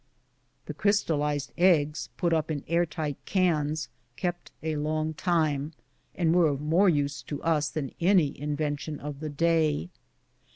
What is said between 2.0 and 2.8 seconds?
put up in cans and being